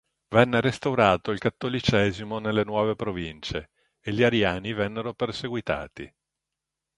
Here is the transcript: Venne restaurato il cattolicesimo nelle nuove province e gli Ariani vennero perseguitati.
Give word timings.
Venne 0.29 0.61
restaurato 0.61 1.29
il 1.29 1.37
cattolicesimo 1.37 2.39
nelle 2.39 2.63
nuove 2.63 2.95
province 2.95 3.69
e 3.99 4.11
gli 4.11 4.23
Ariani 4.23 4.73
vennero 4.73 5.13
perseguitati. 5.13 6.11